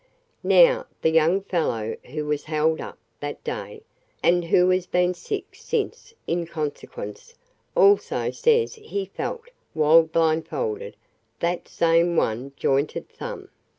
Now 0.41 0.87
the 1.03 1.11
young 1.11 1.41
fellow 1.41 1.95
who 2.07 2.25
was 2.25 2.45
'held 2.45 2.81
up' 2.81 2.97
that 3.19 3.43
day, 3.43 3.83
and 4.23 4.45
who 4.45 4.67
has 4.71 4.87
been 4.87 5.13
sick 5.13 5.53
since 5.53 6.15
in 6.25 6.47
consequence, 6.47 7.35
also 7.75 8.31
says 8.31 8.73
he 8.73 9.05
felt, 9.05 9.49
while 9.75 10.01
blindfolded, 10.01 10.95
that 11.41 11.67
same 11.67 12.15
one 12.15 12.51
jointed 12.57 13.09
thumb. 13.09 13.49